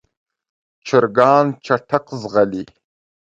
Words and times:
چرګان 0.87 1.45
چټک 1.65 2.05
ځغلېږي. 2.21 2.63